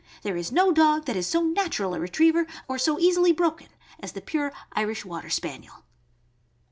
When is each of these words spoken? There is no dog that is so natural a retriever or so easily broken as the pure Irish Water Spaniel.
There 0.23 0.35
is 0.35 0.51
no 0.51 0.71
dog 0.71 1.05
that 1.05 1.15
is 1.15 1.27
so 1.27 1.43
natural 1.43 1.93
a 1.93 1.99
retriever 1.99 2.47
or 2.67 2.79
so 2.79 2.97
easily 2.97 3.31
broken 3.31 3.67
as 3.99 4.13
the 4.13 4.21
pure 4.21 4.51
Irish 4.71 5.05
Water 5.05 5.29
Spaniel. 5.29 5.83